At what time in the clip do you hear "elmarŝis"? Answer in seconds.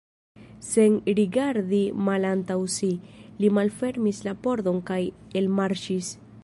5.43-6.15